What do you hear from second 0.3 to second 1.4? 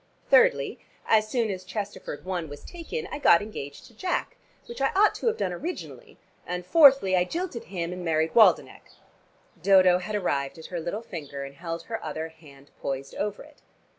Thirdly, as